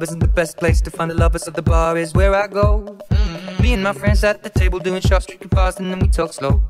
club 0.00 0.02
isn't 0.02 0.20
the 0.20 0.28
best 0.28 0.56
place 0.56 0.80
to 0.80 0.90
find 0.90 1.10
the 1.10 1.14
lovers, 1.14 1.42
so 1.42 1.50
the 1.50 1.62
bar 1.62 1.96
is 1.98 2.14
where 2.14 2.34
I 2.34 2.46
go. 2.46 2.96
Me 3.60 3.72
and 3.72 3.82
my 3.82 3.92
friends 3.92 4.22
at 4.22 4.42
the 4.42 4.50
table 4.50 4.78
doing 4.78 5.00
shots, 5.00 5.26
drinking 5.26 5.48
fast, 5.48 5.80
and 5.80 5.90
then 5.90 5.98
we 5.98 6.08
talk 6.08 6.32
slow. 6.32 6.69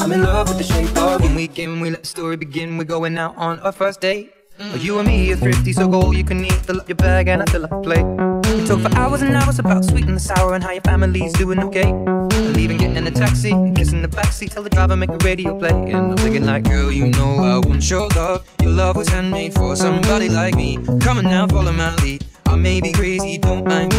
I'm 0.00 0.12
in 0.12 0.22
love 0.22 0.48
with 0.48 0.58
the 0.58 0.64
shape 0.64 0.96
of 0.96 1.22
you. 1.22 1.34
We 1.34 1.48
came, 1.48 1.80
we 1.80 1.90
let 1.90 2.02
the 2.02 2.06
story 2.06 2.36
begin. 2.36 2.78
We're 2.78 2.84
going 2.84 3.18
out 3.18 3.36
on 3.36 3.58
our 3.60 3.72
first 3.72 4.00
date. 4.00 4.32
Mm. 4.58 4.82
You 4.82 4.98
and 4.98 5.08
me 5.08 5.32
are 5.32 5.36
thrifty, 5.36 5.72
so 5.72 5.88
go 5.88 6.02
all 6.02 6.14
you 6.14 6.24
can 6.24 6.44
eat. 6.44 6.52
Fill 6.52 6.80
up 6.80 6.88
your 6.88 6.96
bag 6.96 7.28
and 7.28 7.42
I 7.42 7.46
fill 7.46 7.64
up 7.64 7.72
a 7.72 7.80
plate. 7.80 8.04
We 8.04 8.66
talk 8.66 8.80
for 8.80 8.96
hours 8.96 9.22
and 9.22 9.34
hours 9.34 9.58
about 9.58 9.84
sweet 9.84 10.06
and 10.06 10.16
the 10.16 10.20
sour 10.20 10.54
and 10.54 10.64
how 10.64 10.70
your 10.70 10.82
family's 10.82 11.32
doing 11.34 11.60
okay. 11.60 11.92
Leaving, 12.52 12.78
getting 12.78 12.96
in 12.96 13.06
a 13.06 13.10
taxi, 13.10 13.50
kissing 13.74 14.02
the 14.02 14.08
backseat, 14.08 14.52
tell 14.52 14.62
the 14.62 14.70
driver 14.70 14.96
make 14.96 15.10
the 15.10 15.24
radio 15.24 15.58
play. 15.58 15.70
And 15.70 16.12
I'm 16.12 16.16
thinking 16.16 16.46
like, 16.46 16.64
girl, 16.64 16.90
you 16.90 17.08
know 17.08 17.36
I 17.36 17.58
want 17.66 17.88
your 17.90 18.08
love. 18.08 18.48
Your 18.62 18.72
love 18.72 18.96
was 18.96 19.08
handmade 19.08 19.54
for 19.54 19.76
somebody 19.76 20.28
like 20.28 20.54
me. 20.54 20.76
Come 21.00 21.18
on 21.18 21.24
now, 21.24 21.46
follow 21.46 21.72
my 21.72 21.94
lead. 21.96 22.24
I 22.46 22.56
may 22.56 22.80
be 22.80 22.92
crazy, 22.92 23.38
don't 23.38 23.66
mind 23.66 23.94
me. 23.94 23.97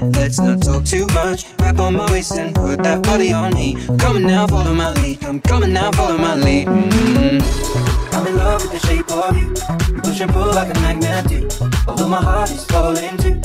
Let's 0.00 0.40
not 0.40 0.62
talk 0.62 0.84
too 0.84 1.06
much. 1.14 1.44
Wrap 1.58 1.78
on 1.78 1.94
my 1.96 2.10
waist 2.10 2.32
and 2.32 2.54
put 2.54 2.82
that 2.82 3.02
body 3.02 3.32
on 3.32 3.54
me. 3.54 3.76
Coming 3.98 4.26
now, 4.26 4.46
follow 4.46 4.74
my 4.74 4.92
lead. 4.94 5.24
I'm 5.24 5.40
coming 5.40 5.72
now, 5.72 5.92
follow 5.92 6.18
my 6.18 6.34
lead. 6.34 6.66
Mm-hmm. 6.66 8.14
I'm 8.14 8.26
in 8.26 8.36
love 8.36 8.62
with 8.62 8.72
the 8.72 8.86
shape 8.86 9.10
of 9.10 9.36
you. 9.36 9.54
Push 10.02 10.20
and 10.20 10.32
pull 10.32 10.46
like 10.46 10.74
a 10.74 10.80
magnet 10.80 11.28
do. 11.28 11.48
Although 11.86 12.08
my 12.08 12.22
heart 12.22 12.50
is 12.50 12.64
falling 12.64 13.16
too. 13.18 13.40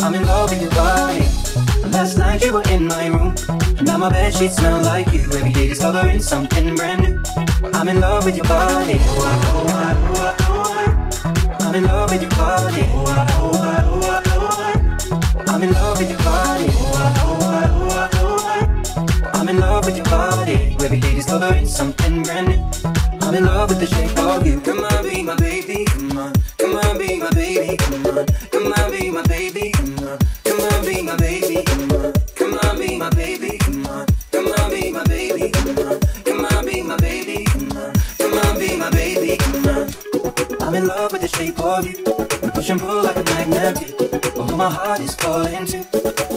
I'm 0.00 0.14
in 0.14 0.26
love 0.26 0.50
with 0.50 0.60
your 0.62 0.70
body. 0.72 1.24
Last 1.90 2.18
night 2.18 2.42
you 2.44 2.52
were 2.52 2.68
in 2.70 2.86
my 2.86 3.06
room. 3.06 3.34
And 3.48 3.86
now 3.86 3.98
my 3.98 4.10
bed 4.10 4.34
sheets 4.34 4.56
smell 4.56 4.82
like 4.82 5.12
you. 5.12 5.20
Every 5.20 5.52
day 5.52 5.68
discovering 5.68 6.20
something 6.20 6.74
brand 6.74 7.02
new. 7.02 7.22
I'm 7.74 7.88
in 7.88 8.00
love 8.00 8.24
with 8.24 8.36
your 8.36 8.46
body. 8.46 8.98
I'm 11.60 11.74
in 11.74 11.84
love 11.84 12.10
with 12.10 12.22
your 12.22 12.30
body. 12.30 12.82
I'm 12.82 13.51
discovering 21.22 21.66
something 21.66 22.22
brand 22.24 22.48
new. 22.48 22.60
I'm 23.20 23.34
in 23.34 23.44
love 23.44 23.68
with 23.68 23.78
the 23.78 23.86
shape 23.86 24.18
of 24.18 24.44
you. 24.44 24.60
Come 24.60 24.82
on, 24.84 25.08
be 25.08 25.22
my 25.22 25.36
baby. 25.36 25.84
Come 25.84 26.18
on, 26.18 26.32
come 26.58 26.76
on, 26.76 26.98
be 26.98 27.18
my 27.18 27.30
baby. 27.30 27.76
Come 27.76 28.06
on, 28.06 28.26
come 28.50 28.72
on, 28.72 28.90
be 28.90 29.10
my 29.10 29.22
baby. 29.22 29.70
Come 29.70 29.98
on, 30.08 30.18
come 30.44 30.60
on, 30.60 30.84
be 30.84 31.02
my 31.02 31.16
baby. 31.16 31.62
Come 31.62 31.92
on, 31.92 32.12
come 32.34 32.58
on, 32.64 32.78
be 32.78 32.98
my 32.98 33.10
baby. 33.10 33.58
Come 33.58 33.86
on, 33.86 34.06
come 34.32 34.46
on, 34.48 34.70
be 34.70 34.90
my 34.90 35.04
baby. 35.04 35.50
Come 35.52 35.78
on, 35.78 36.00
come 36.24 36.44
on, 36.44 36.66
be 36.66 36.82
my 36.82 36.96
baby. 36.96 37.44
Come 37.44 37.76
on, 37.78 37.92
come 38.18 38.38
on, 38.38 38.58
be 38.58 38.76
my 38.76 38.90
baby. 38.90 39.36
Come 39.36 39.68
on. 39.68 40.62
I'm 40.62 40.74
in 40.74 40.86
love 40.88 41.12
with 41.12 41.22
the 41.22 41.28
shape 41.28 41.58
of 41.60 41.86
you. 41.86 42.02
We 42.42 42.50
push 42.50 42.70
and 42.70 42.80
pull 42.80 43.02
like 43.02 43.16
a 43.16 43.24
magnet. 43.24 44.34
Although 44.36 44.56
my 44.56 44.70
heart 44.70 45.00
is 45.00 45.14
falling 45.14 45.66
too. 45.66 45.84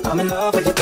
I'm 0.05 0.19
in 0.19 0.27
love 0.29 0.53
with 0.53 0.65
body. 0.65 0.74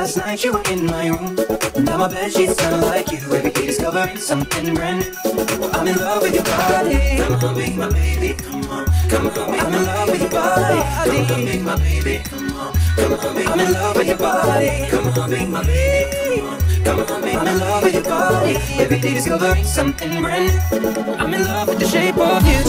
Last 0.00 0.16
night 0.16 0.42
you 0.42 0.54
were 0.54 0.62
in 0.70 0.86
my 0.86 1.08
room. 1.08 1.36
Now 1.84 1.98
my 1.98 2.08
bed 2.08 2.32
sheets 2.32 2.56
smell 2.56 2.80
like 2.86 3.12
you. 3.12 3.18
Every 3.18 3.50
day 3.50 3.66
discovering 3.66 4.16
something 4.16 4.74
brand 4.74 5.04
new. 5.04 5.70
I'm 5.74 5.86
in 5.86 5.96
love 5.98 6.22
with 6.22 6.34
your 6.36 6.44
body. 6.44 7.18
Come 7.18 7.44
on, 7.44 7.54
be 7.54 7.76
my 7.76 7.90
baby. 7.90 8.32
Come 8.32 8.64
on, 8.70 8.86
come 9.10 9.26
on, 9.26 9.52
be 9.52 9.58
I'm 9.58 9.74
in 9.74 9.84
love 9.84 10.08
with 10.08 10.20
your 10.22 10.30
body. 10.30 11.26
Come 11.28 11.38
on, 11.38 11.44
be 11.44 11.58
my 11.58 11.76
baby. 11.76 12.22
Come 12.24 12.50
on, 12.56 12.72
come 12.96 13.12
on, 13.12 13.36
be 13.36 13.44
I'm 13.44 13.60
in 13.60 13.72
love 13.74 13.96
with 13.96 14.06
your 14.06 14.16
body. 14.16 14.86
Come 14.88 15.06
on, 15.06 15.30
be 15.30 15.46
my 15.46 15.64
baby. 15.66 16.40
Come 16.40 16.48
on. 16.48 16.60
Come 16.82 17.00
on, 17.00 17.20
baby, 17.20 17.36
I'm 17.36 17.46
in 17.46 17.58
love 17.58 17.82
with 17.82 17.92
your 17.92 18.02
body. 18.02 18.56
Every 18.80 19.00
day 19.00 19.14
discovering 19.14 19.64
something 19.64 20.22
brand 20.22 20.46
new. 20.46 21.12
I'm 21.12 21.34
in 21.34 21.44
love 21.44 21.68
with 21.68 21.78
the 21.78 21.86
shape 21.86 22.16
of 22.16 22.46
you. 22.46 22.60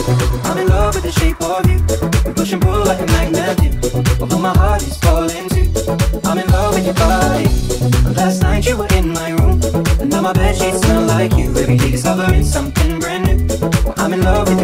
I'm 0.43 0.57
in 0.57 0.67
love 0.67 0.95
with 0.95 1.03
the 1.03 1.11
shape 1.13 1.41
of 1.41 1.65
you. 1.65 2.33
Push 2.33 2.51
and 2.51 2.61
pull 2.61 2.83
like 2.83 2.99
a 2.99 3.05
magnet 3.05 3.57
do. 3.57 3.81
Although 4.19 4.39
my 4.39 4.53
your 6.91 7.07
body. 7.07 7.45
Last 8.15 8.41
night 8.41 8.65
you 8.65 8.77
were 8.77 8.87
in 8.93 9.09
my 9.09 9.31
room. 9.31 9.61
And 9.99 10.09
now 10.09 10.21
my 10.21 10.33
bed 10.33 10.55
sheets 10.55 10.79
smell 10.81 11.03
like 11.03 11.33
you. 11.33 11.55
Every 11.57 11.77
day 11.77 11.91
discovering 11.91 12.43
something 12.43 12.99
brand 12.99 13.47
new. 13.47 13.93
I'm 13.97 14.13
in 14.13 14.21
love 14.23 14.49
with 14.49 14.60